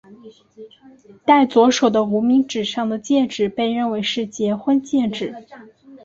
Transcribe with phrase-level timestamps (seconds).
[1.25, 5.31] 戴左手的无名指上的戒指被认为是结婚戒指。